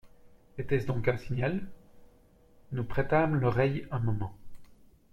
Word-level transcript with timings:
Était-ce 0.57 0.87
donc 0.87 1.07
un 1.07 1.17
signal? 1.17 1.61
Nous 2.71 2.83
prêtâmes 2.83 3.35
l'oreille 3.35 3.85
un 3.91 3.99
moment. 3.99 4.33